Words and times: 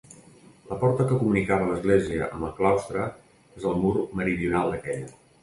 La 0.69 0.77
porta 0.83 1.05
que 1.11 1.19
comunicava 1.23 1.67
l'església 1.71 2.31
amb 2.39 2.47
el 2.49 2.55
claustre 2.61 3.07
és 3.61 3.69
al 3.75 3.79
mur 3.85 3.93
meridional 4.23 4.75
d'aquella. 4.75 5.15